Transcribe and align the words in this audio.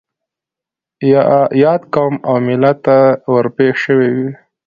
ياد 1.63 1.81
قوم 1.93 2.15
او 2.29 2.35
ملت 2.47 2.77
ته 2.85 2.97
ور 3.31 3.45
پېښ 3.57 3.73
شوي 3.83 4.09
وي. 4.15 4.29